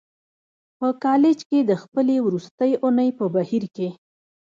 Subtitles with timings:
[0.79, 3.89] په کالج کې د خپلې وروستۍ اونۍ په بهیر کې